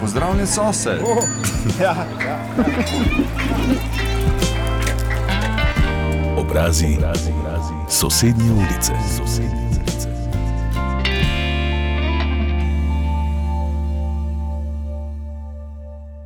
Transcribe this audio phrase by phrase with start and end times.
[0.00, 1.00] pozdravljen sosed.
[1.02, 1.24] Oh,
[1.82, 2.38] ja, ja.
[6.36, 7.74] Obrazi, obrazi, obrazi.
[7.88, 8.92] sosednje ulice.
[9.18, 10.08] Sosednje ulice.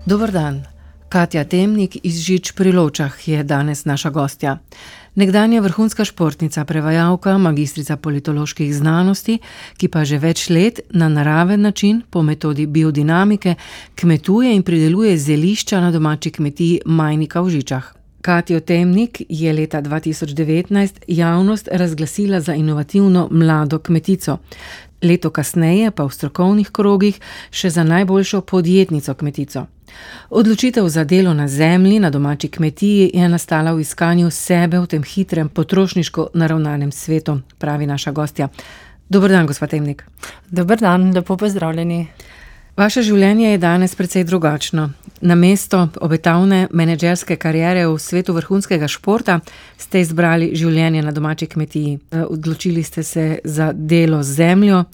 [0.07, 0.64] Dober dan.
[1.09, 4.59] Katja Temnik iz Žič pri Ločah je danes naša gostja.
[5.15, 9.39] Nekdanja vrhunska športnica, prevajalka, magistrica politoloških znanosti,
[9.79, 13.54] ki pa že več let na naraven način, po metodi biodinamike,
[13.95, 17.93] kmetuje in prideluje zelišča na domači kmetiji Majnika v Žičah.
[18.25, 24.39] Katijo Temnik je leta 2019 javnost razglasila za inovativno mlado kmetico.
[25.03, 27.21] Leto kasneje pa v strokovnih krogih
[27.51, 29.67] še za najboljšo podjetnico kmetico.
[30.31, 35.03] Odločitev za delo na zemlji, na domači kmetiji, je nastala v iskanju sebe v tem
[35.03, 38.48] hitrem, potrošniško naravnanem svetu, pravi naša gostja.
[39.09, 40.05] Dobr dan, gospod Temnik.
[40.51, 42.07] Dobr dan, lepo pozdravljeni.
[42.77, 44.89] Vaše življenje je danes precej drugačno.
[45.21, 49.37] Na mesto obetavne menedžerske kariere v svetu vrhunskega športa
[49.79, 51.98] ste izbrali življenje na domači kmetiji.
[52.27, 54.85] Odločili ste se za delo z zemljo.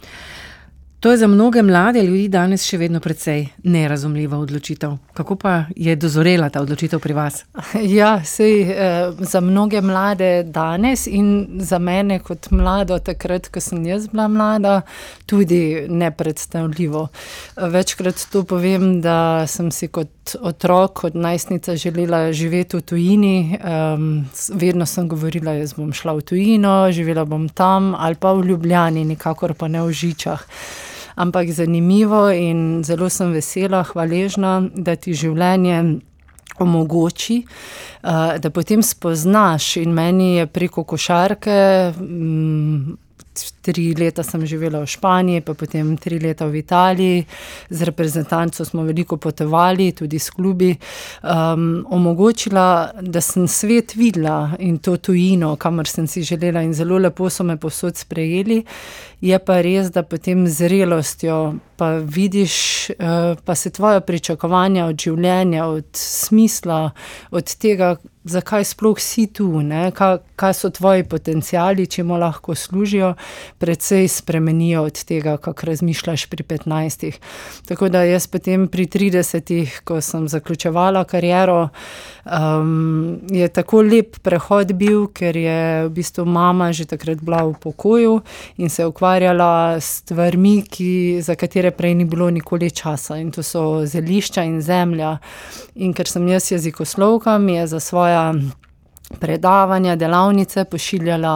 [1.01, 4.99] To je za mnoge mlade ljudi danes še vedno precej nerazumljiva odločitev.
[5.17, 7.45] Kako pa je dozorela ta odločitev pri vas?
[7.99, 13.87] Ja, sej, eh, za mnoge mlade danes in za mene kot mlado, takrat, ko sem
[13.87, 14.83] jaz bila mlada,
[15.27, 17.07] tudi nepredstavljivo.
[17.57, 23.57] Večkrat to povem, da sem si kot otrok, kot najstnica želela živeti v tujini.
[23.57, 28.45] Um, vedno sem govorila, da bom šla v tujino, živela bom tam ali pa v
[28.53, 30.45] Ljubljani, nikakor pa ne v Žičah
[31.21, 36.01] ampak zanimivo in zelo sem vesela, hvaležna, da ti življenje
[36.61, 37.43] omogoči,
[38.41, 39.77] da potem spoznaš.
[39.81, 41.61] In meni je preko košarke.
[43.61, 47.25] Tri leta sem živela v Španiji, pa potem tri leta v Italiji,
[47.71, 50.71] z reprezentanco smo veliko potovali, tudi s klubi.
[51.23, 56.99] Um, omogočila, da sem svet videla in to tujino, kamor sem si želela, in zelo
[56.99, 58.63] lepo so me posod sprejeli.
[59.21, 62.55] Je pa res, da potem z zrelostjo pa vidiš,
[62.91, 66.91] uh, pa se tvoje pričakovanja od življenja, od smisla,
[67.31, 67.97] od tega.
[68.31, 69.49] Zakaj sploh si tu,
[69.95, 73.15] kaj, kaj so tvoji potencijali, če mu lahko služijo,
[73.59, 77.19] precej spremenijo od tega, kako razmišljaš pri 15.
[77.69, 81.69] Tako da jaz potem pri 30, ko sem zaključovala kariero,
[82.25, 87.55] um, je tako lep prehod bil, ker je v bistvu mama že takrat bila v
[87.61, 88.21] pokoju
[88.59, 93.19] in se ukvarjala s stvarmi, ki, za katere prej ni bilo nikoli časa.
[93.21, 95.17] In to so zelišča in zemlja.
[95.75, 98.53] In ker sem jaz jezikoslovka, mi je za svoje um,
[99.19, 101.35] predavanja, delavnice, pošiljala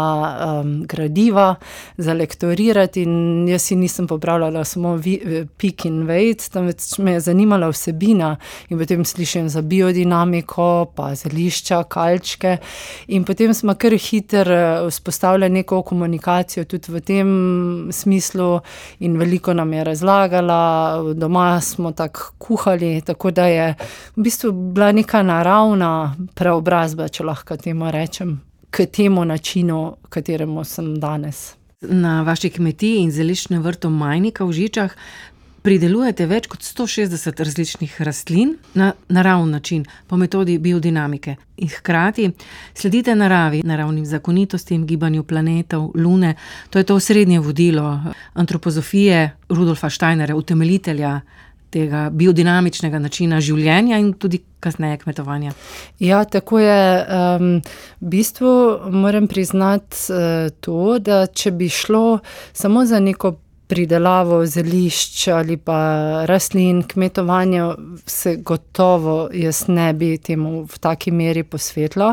[0.61, 1.55] um, gradiva
[1.97, 7.21] za lektorirati, in jaz si nisem popravljala samo vi, pik in vejc, temveč me je
[7.21, 8.37] zanimala vsebina.
[8.69, 12.57] In potem slišim za biodinamiko, pa zelišča, kalčke.
[13.09, 17.29] In potem smo kar hitro uh, vzpostavili neko komunikacijo tudi v tem
[17.93, 18.61] smislu,
[19.01, 23.75] in veliko nam je razlagala, doma smo tako kuhali, tako da je
[24.17, 30.95] v bistvu bila neka naravna preobrazba, če lahko temu rečem, k temu načinu, kateremu sem
[31.01, 31.55] danes.
[31.81, 34.97] Na vaši kmetiji in zeliščnem vrtu Majnika v Žičah
[35.65, 41.37] pridelujete več kot 160 različnih rastlin na naravni način, po metodi biodinamike.
[41.57, 42.31] In hkrati
[42.75, 46.35] sledite naravi, naravnim zakonitostim, gibanju planetov, lune.
[46.71, 48.01] To je to srednje vodilo
[48.35, 51.21] antropozofije Rudolfa Steinerja, utemeljitelja
[51.75, 55.53] tega biodinamičnega načina življenja in tudi kasneje kmetovanja.
[56.01, 56.81] Ja, tako je.
[57.05, 57.49] Um,
[58.01, 58.53] v bistvu
[58.95, 62.21] moram priznati uh, to, da če bi šlo
[62.53, 63.35] samo za neko
[63.67, 65.79] pridelavo zelišč ali pa
[66.29, 67.63] rastlin, kmetovanje,
[68.07, 72.13] se gotovo jaz ne bi temu v taki meri posvetila,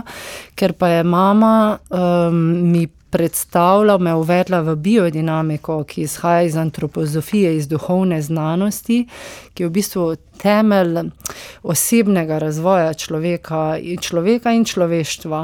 [0.55, 2.39] ker pa je mama um,
[2.71, 9.05] mi predstavila, me uvedla v biodinamiko, ki izhaja iz antropozofije, iz duhovne znanosti,
[9.53, 10.05] ki je v bistvu
[10.41, 11.11] temelj
[11.63, 15.41] osebnega razvoja človeka, človeka in človeštva,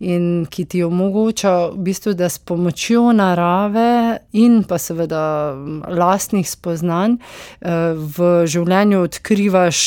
[0.00, 5.52] in ki ti omogoča, v bistvu, da s pomočjo narave in pa seveda
[5.88, 7.18] lastnih spoznanj
[7.60, 9.80] v življenju odkrivaš,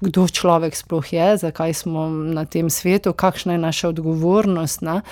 [0.00, 4.86] kdo človek sploh je, zakaj smo na tem svetu, kakšna je naša odgovornost.
[4.86, 5.02] Ne?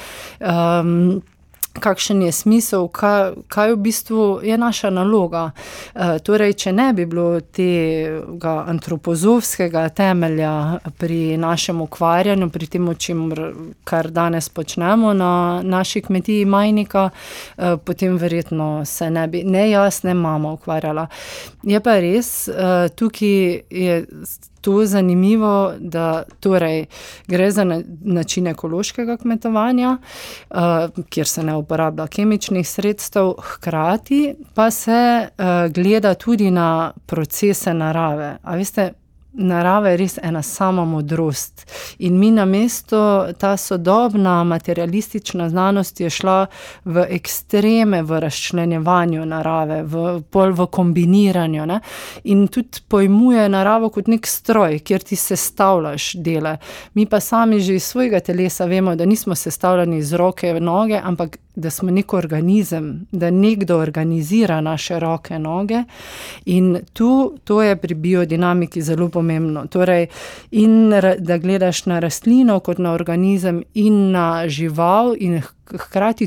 [1.80, 5.50] Kakšen je smisel, kaj, kaj v bistvu je naša naloga.
[5.94, 10.54] E, torej, če ne bi bilo tega antropozovskega temelja
[10.98, 12.88] pri našem ukvarjanju, pri tem,
[13.84, 20.02] kar danes počnemo na naši kmetiji Majnika, e, potem verjetno se ne bi, ne jaz,
[20.04, 21.06] ne mama ukvarjala.
[21.62, 24.02] Je pa res, e, tukaj je
[24.64, 26.86] to zanimivo, da torej
[27.26, 27.64] gre za
[28.00, 29.98] način ekološkega kmetovanja,
[30.50, 30.56] uh,
[31.08, 38.36] kjer se ne uporablja kemičnih sredstev, hkrati pa se uh, gleda tudi na procese narave.
[38.42, 38.92] A veste,
[39.34, 41.66] narava je res ena sama modrost.
[41.98, 46.46] In mi na mesto, ta sodobna materialistična znanost je šla
[46.84, 51.66] v ekstreme v razčlenjevanju narave, v pol v kombiniranju.
[51.66, 51.80] Ne?
[52.24, 56.56] In tudi pojmuje naravo kot nek stroj, kjer ti sestavljaš dele.
[56.94, 61.38] Mi pa sami že iz svojega telesa vemo, da nismo sestavljeni iz roke noge, ampak
[61.54, 65.84] da smo nek organizem, da nekdo organizira naše roke noge.
[66.44, 69.66] In tu, to je pri biodinamiki zelo pomembno.
[69.66, 70.06] Torej,
[70.50, 75.63] in da gledaš na rastlino kot na organizem, in na žival, in hkrati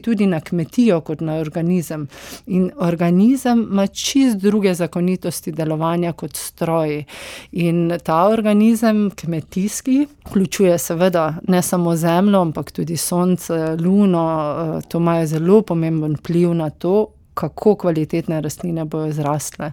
[0.04, 2.08] tudi na kmetijo kot na organizem.
[2.48, 7.06] In organizem ima čist druge zakonitosti delovanja kot stroji.
[7.52, 14.98] In ta organizem, kmetijski, vključuje seveda ne samo zemljo, ampak tudi sonce, luno, eh, to
[14.98, 19.72] imajo zelo pomemben vpliv na to, kako kvalitetne rastline bodo zrastle.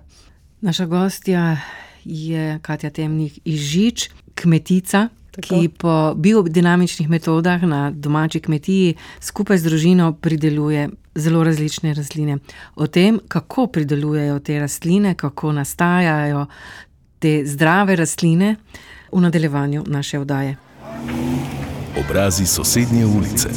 [0.61, 1.57] Naša gostja
[2.05, 5.49] je Katja Temnik iz Žič, kmetica, Tako.
[5.49, 12.39] ki po biodinamičnih metodah na domači kmetiji skupaj z družino prideluje zelo različne rastline.
[12.77, 16.47] O tem, kako pridelujejo te rastline, kako nastajajo
[17.19, 18.57] te zdrave rastline,
[19.13, 20.57] v nadaljevanju naše oddaje.
[21.99, 23.49] Obrazi sosednje ulice.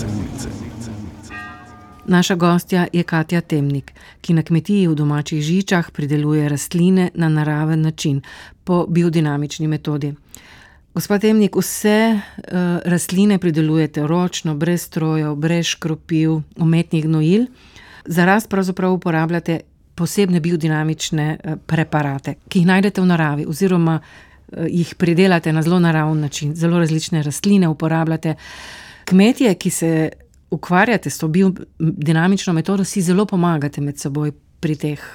[2.05, 3.91] Naša gostja je Katja Temnik,
[4.21, 8.21] ki na kmetiji v domačih žičah prideluje rastline na naraven način,
[8.63, 10.13] po biodinamični metodi.
[10.97, 12.53] Gospod Temnik, vse uh,
[12.85, 17.43] rastline pridelujete ročno, brez strojev, brez škropiv, umetnih gnojil,
[18.05, 19.59] za rast pravzaprav uporabljate
[19.95, 25.77] posebne biodinamične uh, preparate, ki jih najdete v naravi, oziroma uh, jih pridelate na zelo
[25.79, 28.33] naraven način, zelo različne rastline uporabljate.
[29.05, 30.09] Kmetje, ki se
[30.49, 35.05] ukvarjate s to biodinamično metodo, si zelo pomagate med seboj pri teh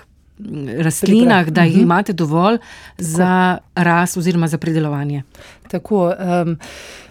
[0.78, 1.82] rastlinah, da jih mhm.
[1.82, 2.68] imate dovolj Tako.
[2.98, 5.22] za rast oziroma za pridelovanje.
[5.70, 6.14] Tako.
[6.42, 6.58] Um,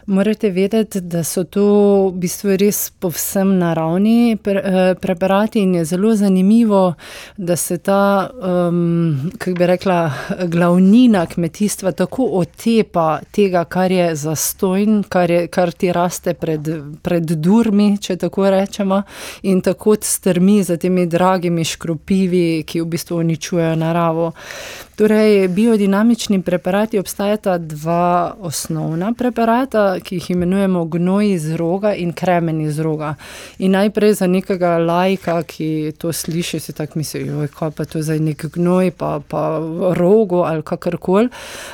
[0.06, 1.66] morate vedeti, da so to
[2.10, 6.94] v bistvu res povsem naravni pre, eh, preparati in je zelo zanimivo,
[7.38, 10.14] da se ta, um, kako bi rekla,
[10.46, 16.70] glavnina kmetijstva tako otepa tega, kar je zastojn, kar, je, kar ti raste pred,
[17.02, 19.02] pred durmi, če tako rečemo,
[19.42, 24.32] in tako strmi za temi dragimi škropivi, ki v bistvu uničujejo naravo.
[25.02, 32.60] Torej, biodinamični preparati obstajata dva osnovna preparata, ki jih imenujemo gnoj iz roga in kremen
[32.62, 33.16] iz roga.
[33.58, 38.20] In najprej za nekega lajka, ki to sliši, si tako misli, kaj pa to za
[38.20, 39.42] nek gnoj, pa, pa
[39.98, 41.30] rogo ali kakorkoli.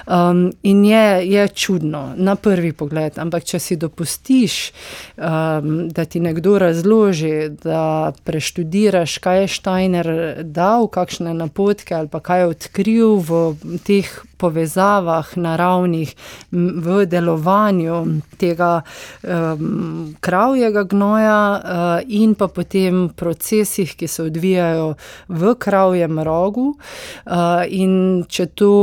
[0.07, 4.71] Um, in je, je čudno na prvi pogled, ampak če si dopustiš,
[5.17, 10.07] um, da ti nekdo razloži, da preštudiraš, kaj je Steiner
[10.43, 16.13] dal, kakšne napotke ali pa kaj je odkril v teh povezavah naravnih,
[16.51, 21.61] v delovanju tega um, kravjega gnoja, uh,
[22.05, 24.93] in pa potem procesih, ki se odvijajo
[25.27, 26.67] v kravjem rogu.
[27.25, 28.73] Uh, in če to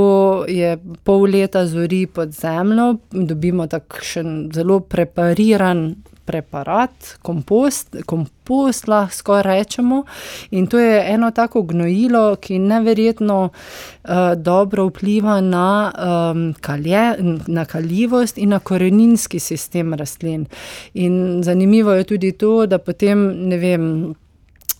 [0.50, 5.94] je pol leta zori pod zemljo, dobimo takšen zelo prepariran
[6.24, 10.04] preparat, kompost, kompost lahko rečemo.
[10.50, 15.92] In to je eno tako gnojilo, ki neverjetno uh, dobro vpliva na,
[16.32, 17.14] um, kalje,
[17.46, 20.46] na kaljivost in na koreninski sistem rastlin.
[20.94, 24.14] In zanimivo je tudi to, da potem ne vem.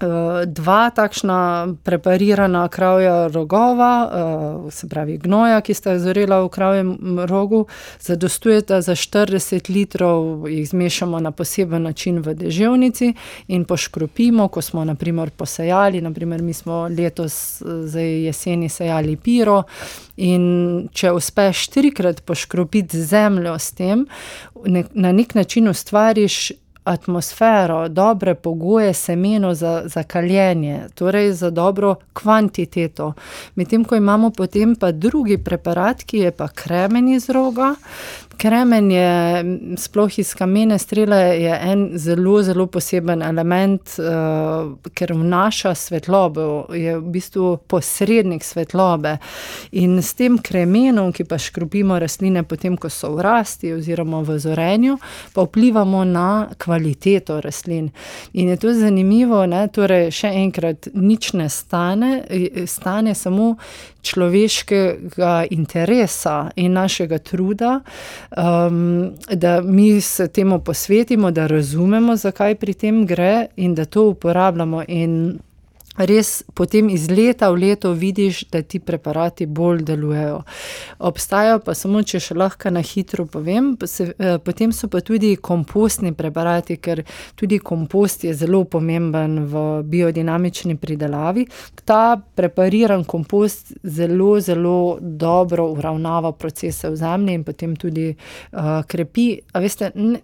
[0.05, 7.19] Eh, dva takšna preparirana kravja rogova, eh, se pravi gnoja, ki sta zorela v kravjem
[7.29, 7.67] rogu,
[8.01, 13.15] zadostujeta za 40 litrov, jih zmešamo na poseben način v deževnici
[13.49, 19.63] in poškropimo, ko smo naprimer posejali, naprimer mi smo letos za jeseni sejali piro
[20.17, 24.07] in če uspeš trikrat poškropiti zemljo s tem,
[24.93, 26.53] na nek način ustvariš
[26.85, 33.13] atmosfero, dobre pogoje semenu za, za kaljenje, torej za dobro kvantiteto.
[33.55, 37.75] Medtem ko imamo potem pa drugi preparat, ki je pa kremen iz roga,
[38.37, 39.45] Kremen je,
[39.79, 46.97] sploh iz kamene strele, je en zelo, zelo poseben element, uh, ker vnaša svetlobo, je
[46.99, 49.17] v bistvu posrednik svetlobe.
[49.81, 54.39] In s tem kremenom, ki pa škropimo rastline, potem, ko so v rasti oziroma v
[54.39, 54.99] zorenju,
[55.35, 56.29] pa vplivamo na
[56.75, 57.91] kvaliteto rastlin.
[58.33, 59.69] In je to zanimivo, ne?
[59.69, 62.25] torej še enkrat, nič ne stane,
[62.67, 63.55] stane samo
[64.03, 67.81] človeškega interesa in našega truda
[68.37, 74.09] um, da mi se temu posvetimo, da razumemo, zakaj pri tem gre in da to
[74.11, 74.83] uporabljamo.
[74.89, 75.39] In
[75.97, 80.43] res potem iz leta v leto vidiš, da ti preparati bolj delujejo.
[80.99, 85.37] Obstajajo pa samo, če še lahko na hitro povem, se, eh, potem so pa tudi
[85.37, 91.47] kompostni preparati, ker tudi kompost je zelo pomemben v biodinamični pridelavi.
[91.85, 98.09] Ta prepariran kompost zelo, zelo dobro uravnava procese v zemlji in potem tudi
[98.53, 99.39] uh, krepi.
[99.53, 100.21] A veste, ne,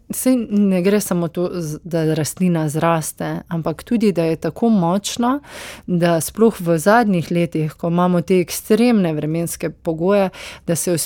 [0.50, 1.48] ne gre samo to,
[1.84, 5.38] da rastlina zraste, ampak tudi, da je tako močna,
[5.86, 10.30] da sploh v zadnjih letih, ko imamo te ekstremne vremenske pogoje,
[10.66, 10.98] da se je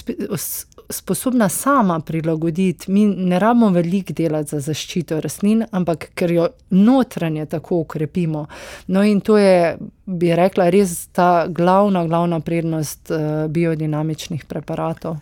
[0.90, 2.90] sposobna sama prilagoditi.
[2.90, 8.46] Mi ne rabimo veliko delati za zaščito rastlin, ampak ker jo notranje tako ukrepimo.
[8.86, 15.16] No, in to je, bi rekla, res ta glavna, glavna prednost uh, biodinamičnih preparatov.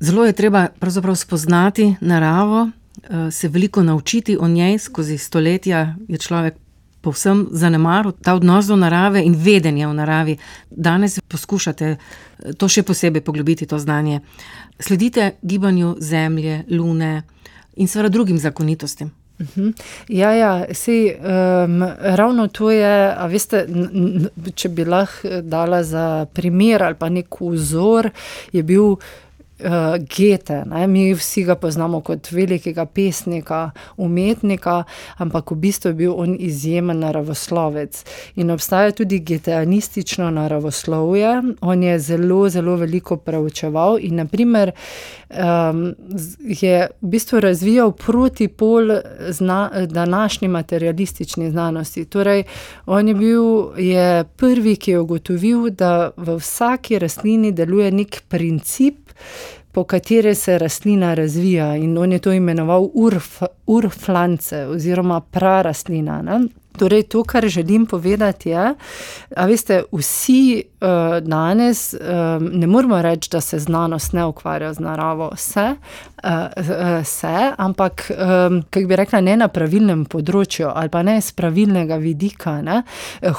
[0.00, 0.66] Zelo je treba
[1.14, 2.70] spoznati naravo,
[3.02, 5.94] eh, se veliko naučiti o njej skozi stoletja.
[6.08, 6.54] Je človek
[7.00, 10.36] povsem zanemaril ta odnos do narave in vedenje o naravi.
[10.70, 14.20] Danes poskušate eh, to še posebej poglobiti, to znanje.
[14.80, 17.22] Sledite gibanju Zemlje, Lune
[17.76, 19.10] in seveda drugim zakonitostim.
[19.40, 19.70] Mhm.
[20.08, 23.64] Ja, ja, sej, um, ravno to je, veste,
[24.54, 28.10] če bi lahko dala za primer ali pa nek vzor,
[28.52, 29.00] je bil uh,
[30.16, 30.64] Gete.
[30.66, 30.86] Ne?
[30.86, 34.84] Mi vsi ga poznamo kot velikega pesnika, umetnika,
[35.16, 38.04] ampak v bistvu je bil on izjemen naravoslovec.
[38.36, 41.42] In obstaja tudi geteanistično naravoslovje.
[41.60, 44.72] On je zelo, zelo veliko preučeval in naprimer,
[45.30, 45.94] um,
[46.38, 48.90] je v bistvu razvijal protipol
[49.28, 52.04] zna, današnji materialistični znanosti.
[52.04, 52.44] Torej,
[52.86, 53.44] on je bil
[53.76, 59.09] je prvi, ki je ugotovil, da v vsaki rastlini deluje nek princip
[59.72, 66.22] po kateri se rastlina razvija, in on je to imenoval urf, urflance oziroma prarastlina.
[66.22, 66.40] Ne?
[66.78, 68.74] Torej, to, kar želim povedati, je,
[69.36, 70.88] da veste, vsi uh,
[71.20, 77.04] danes um, ne moremo reči, da se znanost ne ukvarja z naravo, vse, uh, uh,
[77.04, 81.96] se, ampak, um, kako bi rekla, ne na pravilnem področju ali pa ne z pravilnega
[82.00, 82.60] vidika.
[82.62, 82.82] Ne,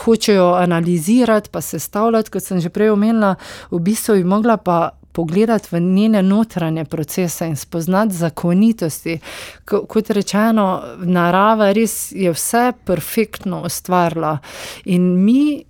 [0.03, 3.35] hočejo analizirati, pa sestavljati, kot sem že prej omenila,
[3.71, 9.19] v bistvu bi mogla pa pogledati v njene notranje procese in spoznati zakonitosti.
[9.65, 14.37] Kot rečeno, narava res je vse perfektno ustvarila
[14.85, 15.63] in mi.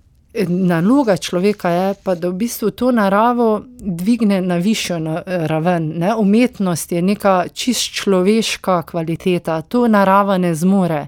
[0.48, 4.96] Naloga človeka je pa, da v bistvu to naravo dvigne na višjo
[5.26, 5.92] raven.
[5.98, 6.14] Ne?
[6.16, 11.06] Umetnost je neka čist človeška kvaliteta, to narava ne zmore.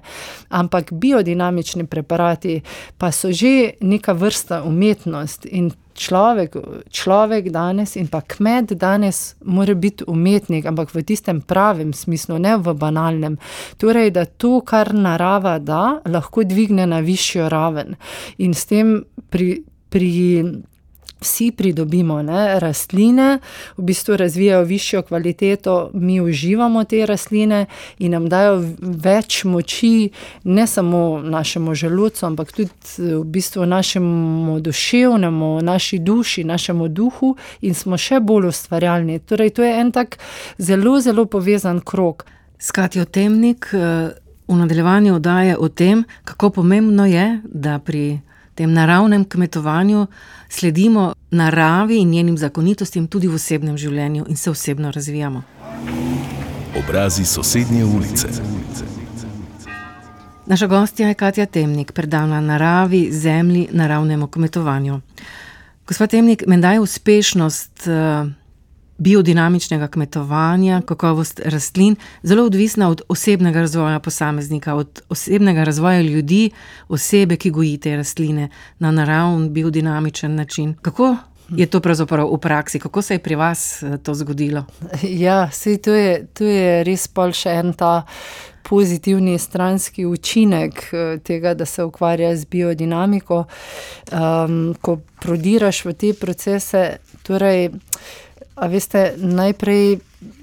[0.49, 2.61] Ampak biodinamični preparati
[2.97, 6.57] pa so že neka vrsta umetnosti in človek,
[6.91, 12.57] človek danes in pa kmet danes mora biti umetnik, ampak v tistem pravem smislu, ne
[12.57, 13.39] v banalnem.
[13.79, 17.95] Torej, da to, kar narava da, lahko dvigne na višjo raven
[18.37, 19.63] in s tem pri.
[19.89, 20.11] pri
[21.21, 23.39] vsi pridobimo ne, rastline,
[23.77, 27.65] v bistvu razvijajo višjo kvaliteto, mi uživamo te rastline
[27.99, 30.09] in nam dajo več moči,
[30.43, 37.73] ne samo našemu želodcu, ampak tudi v bistvu našemu duševnemu, naši duši, našemu duhu in
[37.73, 39.19] smo še bolj ustvarjalni.
[39.19, 40.19] Torej, to je en tak
[40.57, 42.25] zelo, zelo povezan krok.
[42.59, 43.69] Skatijo temnik.
[43.73, 48.19] Eh, v nadaljevanju oddaje o tem, kako pomembno je, da pri
[48.55, 50.07] tem naravnem kmetovanju
[50.49, 55.43] sledimo naravi in njenim zakonitostim tudi v osebnem življenju in se osebno razvijamo.
[56.79, 58.27] Obrazi sosednje ulice.
[60.45, 65.01] Naša gostja je Katja Temnik, predana naravi, zemlji, naravnemu kmetovanju.
[65.87, 67.87] Gospod Temnik, menda je uspešnost.
[67.87, 68.44] Uh,
[68.97, 76.49] biodinamičnega kmetovanja, kakovost rastlin, zelo odvisna od osebnega razvoja posameznika, od osebnega razvoja ljudi,
[76.89, 78.49] osebe, ki goji te rastline
[78.79, 80.75] na naravni, biodinamičen način.
[80.81, 81.15] Kako
[81.49, 82.79] je to pravzaprav v praksi?
[82.79, 84.65] Kako se je pri vas eh, to zgodilo?
[85.03, 88.05] Ja, sej to je, to je res pol še en ta
[88.65, 93.43] pozitivni stranski učinek eh, tega, da se ukvarja z biodinamiko.
[94.11, 97.69] Um, ko prodiraš v te procese, torej,
[98.55, 99.97] a veste, najprej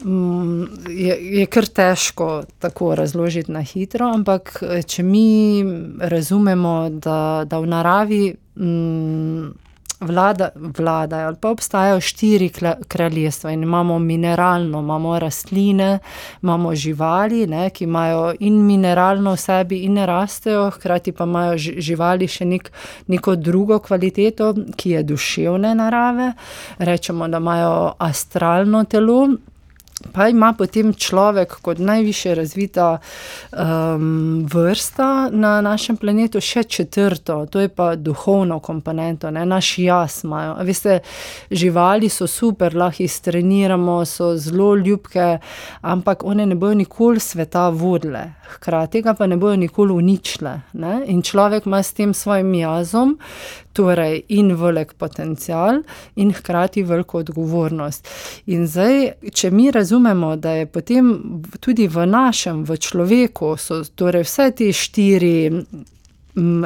[0.04, 5.64] mm, je, je kar težko tako razložiti na hitro, ampak eh, če mi
[5.99, 8.25] razumemo, da, da v naravi.
[8.57, 9.62] Mm,
[10.03, 12.51] vlada, vladajo ali pa obstajajo štiri
[12.89, 15.99] kraljestva in imamo mineralno, imamo rastline,
[16.43, 21.57] imamo živali, ne, ki imajo in mineralno v sebi in ne rastejo, hkrati pa imajo
[21.59, 22.71] živali še nek,
[23.07, 26.33] neko drugo kvaliteto, ki je duševne narave.
[26.79, 29.29] Rečemo, da imajo astralno telo,
[30.13, 32.99] Pa ima potem človek, kot najviše razvita
[33.53, 39.47] um, vrsta na našem planetu, še četrto, to je pa duhovno komponento, ne?
[39.47, 40.57] naš jaz imajo.
[40.65, 40.99] Veste,
[41.51, 45.39] živali so super, lahko jih treniramo, so zelo ljubke,
[45.81, 50.61] ampak one ne bojo nikoli sveta vodile, hkrati pa ne bojo nikoli uničile.
[50.73, 51.03] Ne?
[51.07, 53.19] In človek ima s tem svojim jazom
[53.73, 55.83] torej in velik potencial,
[56.17, 58.09] in hkrati veliko odgovornost.
[58.47, 61.14] In zdaj, če mi razumemo, da je potem
[61.61, 65.35] tudi v našem, v človeku, so torej vse te štiri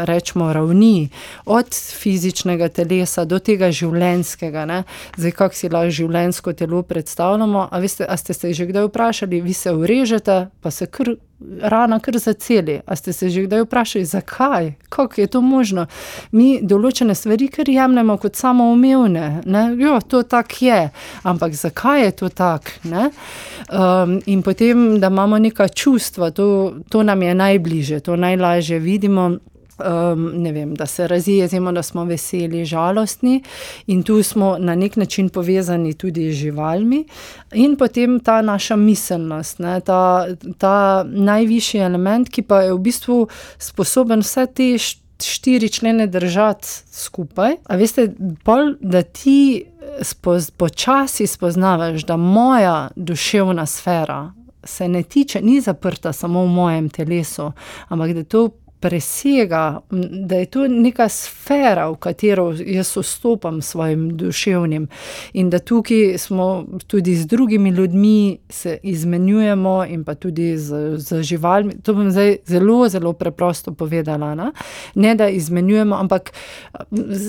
[0.05, 1.09] rečemo, ravni,
[1.45, 4.65] od fizičnega telesa do tega življenskega.
[4.67, 4.83] Ne?
[5.17, 7.69] Zdaj, kako si lahko življensko telo predstavljamo?
[7.71, 11.17] A, veste, a ste se že kdaj vprašali, vi se urežete, pa se kr,
[11.61, 12.81] rana kar zaceli.
[12.87, 15.87] A ste se že kdaj vprašali, zakaj, kako je to možno?
[16.33, 19.43] Mi določene stvari kar jemljemo kot samoumevne.
[19.79, 20.91] Jo, to tako je,
[21.23, 22.71] ampak zakaj je to tako?
[22.87, 29.37] Um, in potem, da imamo neka čustva, to, to nam je najbližje, to najlažje vidimo
[29.79, 33.43] um, vem, da se razjezimo, da smo veseli, žalostni,
[33.87, 37.05] in tu smo na nek način povezani tudi z živalmi,
[37.53, 40.27] in potem ta naša miselnost, ne, ta,
[40.59, 43.27] ta najvišji element, ki pa je v bistvu
[43.59, 44.75] sposoben vse te
[45.23, 47.57] štiri člene držati skupaj.
[47.65, 48.11] A veste,
[48.45, 49.65] pol, da ti
[50.03, 54.33] spoz, počasi spoznavaš, da moja duševna sfera.
[54.65, 57.53] Se ne tiče, ni zaprta samo v mojem telesu,
[57.89, 58.49] ampak da to
[58.81, 59.81] presega,
[60.11, 64.89] da je to neka sfera, v katero jaz vstopam s svojim duševnim,
[65.33, 71.23] in da tukaj smo tudi z drugimi ljudmi, se izmenjujemo, in pa tudi z, z
[71.23, 71.81] živalmi.
[71.83, 74.35] To bom zdaj zelo, zelo preprosto povedala.
[74.35, 74.53] Ne,
[74.95, 76.33] ne da izmenjujemo, ampak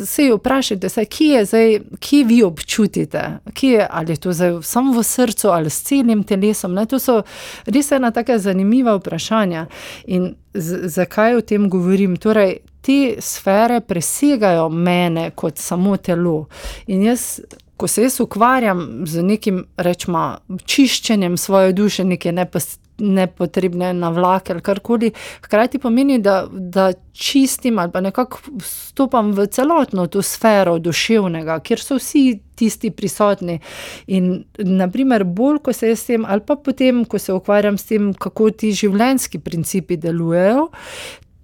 [0.06, 4.62] se vprašajte, saj, kje je zdaj, kje vi občutite, kje je, ali je to zdaj
[4.64, 6.74] samo v srcu ali s celim telesom.
[6.74, 7.22] Ne, to so
[7.66, 9.66] res ena tako zanimiva vprašanja.
[10.08, 12.18] In zakaj o tem govorim?
[12.18, 16.46] Torej, te sfere presegajo mene kot samo telo.
[16.88, 17.40] In jaz,
[17.78, 24.62] ko se jaz ukvarjam z nekim, rečemo, čiščenjem svoje duše, neke neposredne nepotrebne navlake ali
[24.62, 31.60] karkoli, hkrati pomeni, da, da čistim ali pa nekako vstopam v celotno to sfero duševnega,
[31.60, 33.60] kjer so vsi tisti prisotni.
[34.08, 37.86] In, naprimer, bolj ko se jaz s tem, ali pa potem, ko se ukvarjam s
[37.92, 40.70] tem, kako ti življenjski principi delujejo,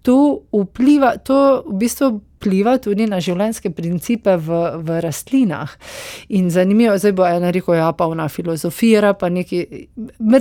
[0.04, 0.18] to
[0.52, 2.10] vpliva, to v bistvu
[2.44, 5.72] vpliva tudi na življenjske principe v, v rastlinah.
[6.36, 9.64] In zanimivo, zdaj bo ena rekel, ja, pa ona filozofira, pa nekaj,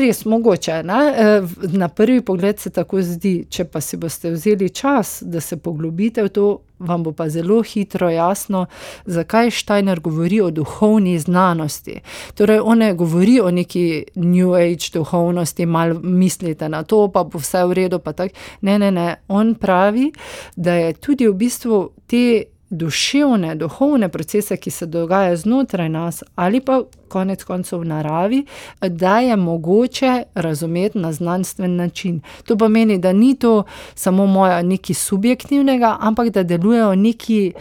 [0.02, 0.82] res mogoče.
[0.88, 1.00] Ne?
[1.12, 1.30] E,
[1.78, 6.26] na prvi pogled se tako zdi, če pa si boste vzeli čas, da se poglobite
[6.26, 6.50] v to.
[6.82, 8.66] Vam bo pa zelo hitro jasno,
[9.06, 12.00] zakaj Steiner govori o duhovni znanosti.
[12.34, 17.38] Torej, on ne govori o neki New Age duhovnosti, malo mislite na to, pa bo
[17.38, 18.00] vse v redu.
[18.60, 19.16] Ne, ne, ne.
[19.28, 20.12] On pravi,
[20.56, 26.60] da je tudi v bistvu te duševne, duhovne procese, ki se dogajajo znotraj nas, ali
[26.60, 28.44] pa konec koncev v naravi,
[28.80, 32.20] da je mogoče razumeti na znanstven način.
[32.46, 37.52] To pomeni, da ni to samo moja nekaj subjektivnega, ampak da delujejo neki,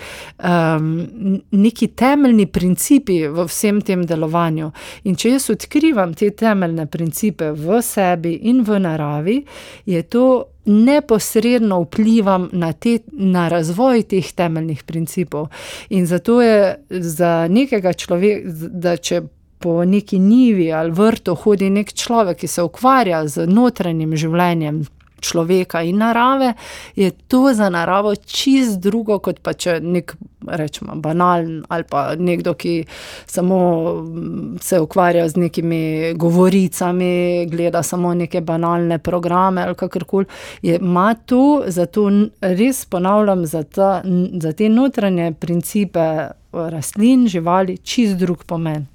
[0.43, 4.71] um, neki temeljni principi v vsem tem delovanju.
[5.03, 9.41] In če jaz odkrivam te temeljne principe v sebi in v naravi,
[9.85, 15.47] je to neposredno vplivam na, te, na razvoj teh temeljnih principov.
[15.89, 19.21] In zato je za nekega človeka, da če
[19.61, 24.81] po neki nivi ali vrtu hodi nek človek, ki se ukvarja z notranjim življenjem,
[25.21, 26.53] človeka in narave,
[26.95, 30.15] je to za naravo čist drugo, kot pa če nek,
[30.47, 32.83] rečemo, banalen ali pa nekdo, ki
[33.29, 33.57] samo
[34.01, 40.25] mm, se ukvarja z nekimi govoricami, gleda samo neke banalne programe ali kakorkoli.
[40.61, 42.09] Ima to, zato
[42.41, 44.01] res ponavljam, za, ta,
[44.41, 48.87] za te notranje principe rastlin, živali, čist drug pomen.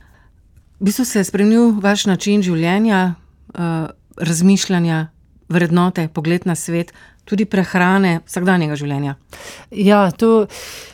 [0.80, 3.14] V bistvu se je spremenil vaš način življenja,
[3.54, 5.06] uh, razmišljanja,
[5.48, 6.92] vrednote, pogled na svet,
[7.26, 9.16] tudi prehrane, vsakdanjega življenja.
[9.74, 10.46] Ja, to,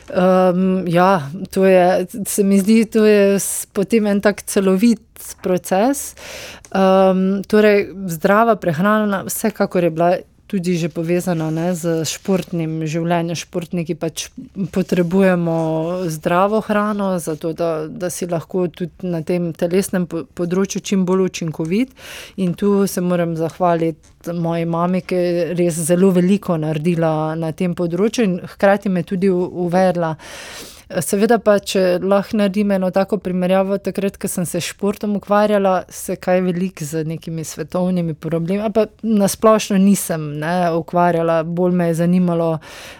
[0.09, 3.39] um, ja, to je, se mi zdi, da je
[3.73, 5.03] potem en tak celovit
[5.45, 6.13] proces.
[6.73, 10.13] Um, torej, zdrava prehrana, vsekakor je bila
[10.53, 13.33] tudi že povezana ne, z športnim življenjem.
[13.33, 14.27] Športniki pač
[14.69, 15.55] potrebujemo
[16.13, 21.95] zdravo hrano, zato da, da si lahko tudi na tem telesnem področju čim bolj učinkovit.
[22.45, 27.73] In tu se moram zahvaliti moji mami, ki je res zelo veliko naredila na tem
[27.73, 30.13] področju in hkrati me tudi uvedla.
[31.01, 35.83] Seveda pa, če lahko naredim eno tako primerjavo, takrat, ko sem se s športom ukvarjala,
[35.89, 41.99] se kaj veliko z nekimi svetovnimi problemi, pa nasplošno nisem ne, ukvarjala, bolj me je
[42.03, 42.49] zanimalo,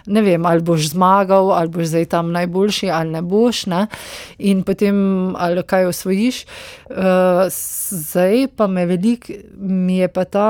[0.06, 3.84] ne vem, ali boš zmagal, ali boš zdaj tam najboljši, ali ne boš, ne,
[4.38, 4.96] in potem
[5.36, 6.44] ali kaj osvojiš.
[6.90, 10.48] Uh, zdaj pa me veliko, mi je pa ta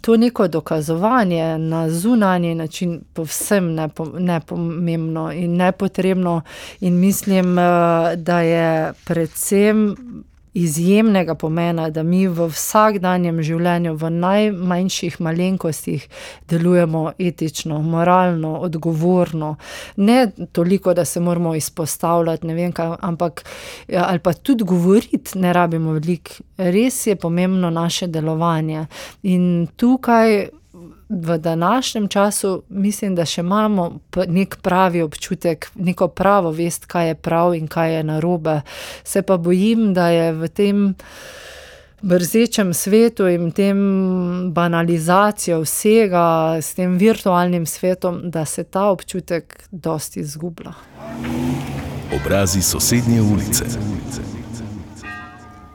[0.00, 3.76] to neko dokazovanje na zunanji način povsem
[4.18, 6.42] nepomembno in nepotrebno,
[6.80, 7.62] in mislim, eh,
[8.16, 9.96] da je predvsem
[10.54, 16.08] izjemnega pomena, da mi v vsakdanjem življenju, v najmanjših malenkostih,
[16.48, 19.54] delujemo etično, moralno, odgovorno.
[19.96, 23.44] Ne toliko, da se moramo izpostavljati, ne vem, kaj, ampak
[23.88, 26.42] ja, ali pa tudi govoriti, ne rabimo veliko.
[26.58, 28.86] Res je pomembno naše delovanje.
[29.22, 30.57] In tukaj
[31.08, 37.14] v današnjem času mislim, da še imamo nek pravi občutek, neko pravo vest, kaj je
[37.14, 38.60] prav in kaj je narobe.
[39.04, 40.94] Se pa bojim, da je v tem
[42.02, 43.78] brzečem svetu in tem
[44.52, 50.72] banalizacijo vsega, s tem virtualnim svetom, da se ta občutek dosti izgublja.
[52.20, 53.64] Obrazi sosednje ulice.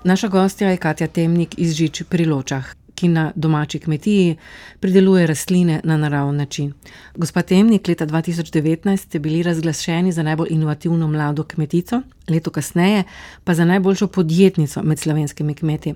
[0.03, 4.37] Naša gostja je Katja Temnik iz Žič pri Ločah ki na domači kmetiji
[4.79, 6.73] prideluje rastline na naravni način.
[7.15, 13.03] Gospa Temnik, leta 2019 ste bili razglašeni za najbolj inovativno mlado kmetico, leto kasneje
[13.43, 15.93] pa za najboljšo podjetnico med slovenskimi kmeti.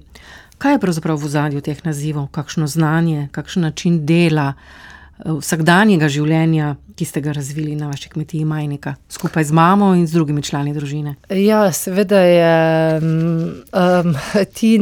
[0.57, 4.53] Kaj je pravzaprav v zadju teh nazivov, kakšno znanje, kakšen način dela?
[5.25, 10.17] Vsakdanjega življenja, ki ste ga razvili na vaši kmetiji Majnika, skupaj z mamo in z
[10.17, 11.15] drugimi člani družine?
[11.33, 12.99] Ja, seveda je.
[13.01, 14.13] Um,
[14.57, 14.77] ti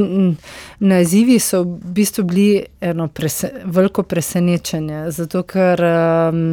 [0.79, 2.49] nazivi so v bistvu bili
[2.81, 6.43] eno prese, veliko presenečenje, zato ker um,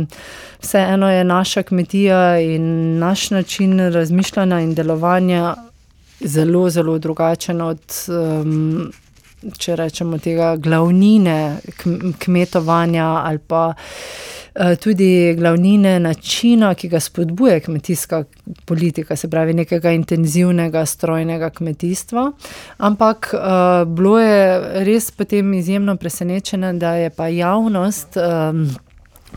[0.62, 5.54] vseeno je naša kmetija in naš način razmišljanja in delovanja
[6.20, 7.82] zelo, zelo drugačen od.
[8.08, 8.92] Um,
[9.58, 11.36] če rečemo, tega glavnine
[12.22, 18.22] kmetovanja ali pa eh, tudi glavnine načina, ki ga spodbuja kmetijska
[18.66, 22.30] politika, se pravi nekega intenzivnega strojnega kmetijstva.
[22.78, 28.16] Ampak uh, bilo je res potem izjemno presenečeno, da je pa javnost.
[28.16, 28.66] Um,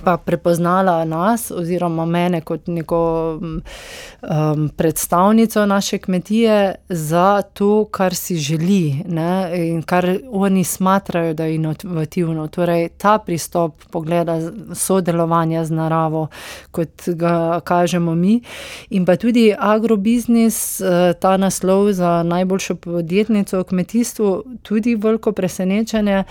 [0.03, 8.35] pa prepoznala nas, oziroma mene, kot neko um, predstavnico naše kmetije, za to, kar si
[8.35, 12.47] želi ne, in kar oni smatrajo, da je inovativno.
[12.47, 14.39] Torej, ta pristop pogleda
[14.73, 16.27] sodelovanja z naravo,
[16.71, 18.41] kot ga kažemo mi,
[18.89, 26.23] in pa tudi agrobiznis, eh, ta naslov za najboljšo podjetnico v kmetijstvu, tudi veliko presenečenje,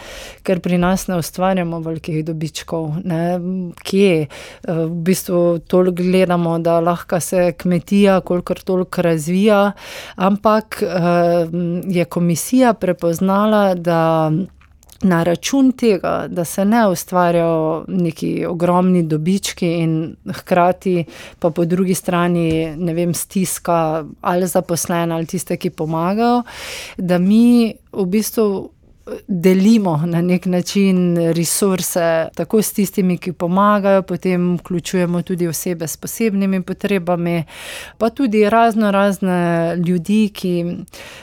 [0.42, 2.92] ker pri nas ne ustvarjamo velikih dobičkov.
[3.04, 3.38] Ne
[3.82, 4.26] kje.
[4.26, 9.72] Eh, v bistvu toliko gledamo, da lahko se kmetija, kolikor toliko razvija,
[10.16, 10.88] ampak eh,
[11.86, 14.32] je komisija prepoznala, da.
[15.04, 21.04] Na račun tega, da se ne ustvarjajo neki ogromni dobički, in hkrati
[21.38, 26.42] pa po drugi strani, vem, stiska ali zaposlene ali tiste, ki pomagajo,
[26.96, 28.70] da mi v bistvu
[29.28, 35.96] delimo na nek način resurse, tako s tistimi, ki pomagajo, potem vključujemo tudi osebe s
[35.96, 37.44] posebnimi potrebami,
[37.98, 40.76] pa tudi razno razne ljudi, ki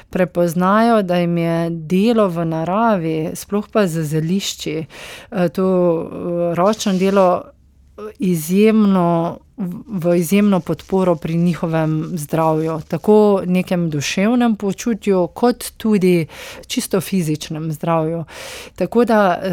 [0.09, 4.85] prepoznajo, da jim je delo v naravi, sploh pa za zelišči,
[5.31, 5.65] eh, to
[6.01, 7.43] eh, ročno delo
[8.19, 9.39] izjemno
[9.87, 16.27] v izjemno podporo pri njihovem zdravju, tako nekem duševnem počutju, kot tudi
[16.67, 18.23] čisto fizičnem zdravju.
[18.75, 19.51] Tako da eh,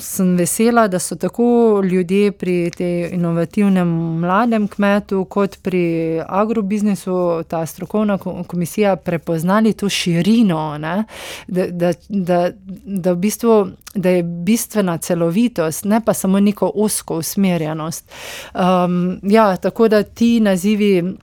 [0.00, 3.88] sem vesela, da so tako ljudje pri tem inovativnem
[4.20, 11.04] mladem kmetu, kot pri agrobiznisu, ta strokovna komisija prepoznali to širino, ne,
[11.46, 12.50] da, da, da,
[12.84, 18.10] da, v bistvu, da je bistvena celovitost, ne pa samo neko osko usmerjenost.
[18.54, 21.16] Um, ja, tako da ti nazivi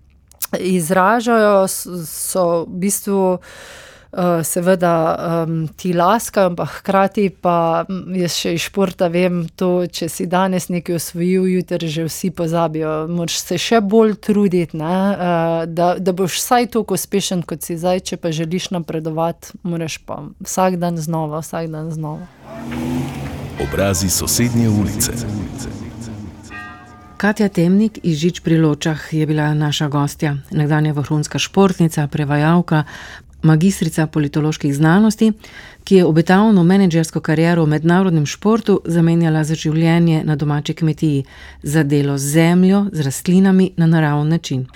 [0.60, 3.38] izražajo, so v bistvu.
[4.16, 7.84] Uh, seveda um, ti laskajo, ampak hkrati pa
[8.16, 12.94] jaz še iz športa vem, to, če si danes nekaj osvojil, jutri že vsi pozabijo.
[13.12, 18.06] Moraš se še bolj truditi, uh, da, da boš vsaj tako uspešen, kot si zdaj,
[18.08, 22.24] če pa želiš napredovati, moraš pa vsak dan znova, vsak dan znova.
[23.68, 25.84] Obrazi sosednje ulice.
[27.26, 32.84] Katja Temnik iz Žič pri Ločah je bila naša gostja, nekdanja vrhunska športnica, prevajalka,
[33.42, 35.32] magistrica politoloških znanosti,
[35.84, 41.26] ki je obetavno menedžersko kariero v mednarodnem športu zamenjala za življenje na domači kmetiji,
[41.64, 44.68] za delo z zemljo, z rastlinami na naravni način.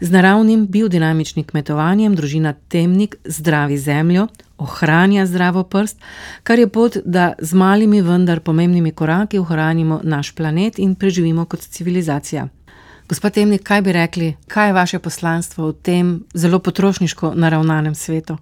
[0.00, 5.98] Z naravnim biodinamičnim kmetovanjem družina Temnik zdravi zemljo, ohranja zdravo prst,
[6.42, 11.60] kar je pot, da z malimi, vendar pomembnimi koraki ohranimo naš planet in preživimo kot
[11.60, 12.48] civilizacija.
[13.08, 18.36] Gospod Temnik, kaj bi rekli, kaj je vaše poslanstvo v tem zelo potrošniško naravnanem svetu?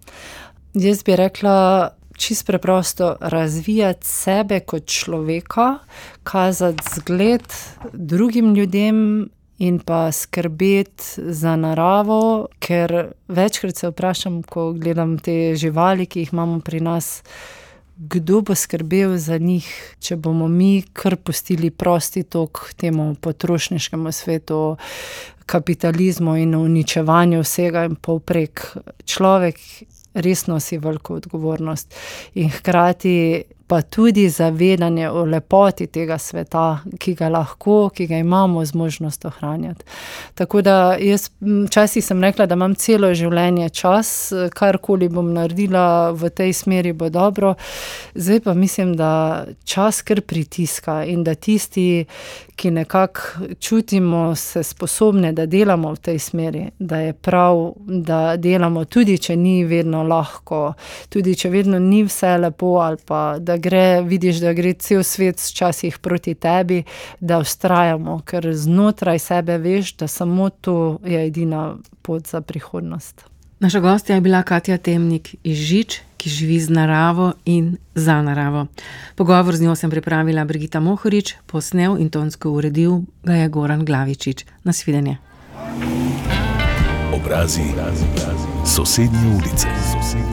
[0.74, 5.78] Jaz bi rekla, čist preprosto, razvijati sebe kot človeka,
[6.22, 7.42] kazati zgled
[7.92, 16.06] drugim ljudem in pa skrbeti za naravo, ker večkrat se vprašam, ko gledam te živali,
[16.06, 17.22] ki jih imamo pri nas.
[17.96, 24.76] Kdo bo skrbel za njih, če bomo mi kar pustili prosti tok temu potrošniškemu svetu,
[25.46, 28.66] kapitalizmu in uničevanju vsega in povprek?
[29.04, 29.60] Človek
[30.14, 31.94] res nosi veliko odgovornost
[32.34, 38.64] in hkrati pa tudi zavedanje o lepoti tega sveta, ki ga lahko, ki ga imamo
[38.64, 39.84] zmožnost ohranjati.
[40.34, 46.30] Tako da jaz včasih sem rekla, da imam celo življenje čas, karkoli bom naredila v
[46.30, 47.54] tej smeri, bo dobro.
[48.14, 52.04] Zdaj pa mislim, da čas kar pritiska in da tisti,
[52.56, 53.20] ki nekako
[53.60, 59.36] čutimo se sposobne, da delamo v tej smeri, da je prav, da delamo tudi, če
[59.36, 60.72] ni vedno lahko,
[61.08, 65.40] tudi če vedno ni vse lepo ali pa da gre, vidiš, da gre cel svet
[65.40, 66.82] včasih proti tebi,
[67.20, 73.24] da ustrajamo, ker znotraj sebe veš, da samo to je edina pot za prihodnost.
[73.60, 78.66] Naša gostja je bila Katja Temnik iz Žič, ki živi z naravo in za naravo.
[79.14, 84.44] Pogovor z njo sem pripravila Brigita Mohorič, posnel in tonsko uredil ga je Goran Glavičič.
[84.64, 85.16] Nasvidenje.
[87.14, 87.62] Obrazi
[88.64, 89.68] sosednje ulice.
[89.92, 90.25] Sosednje.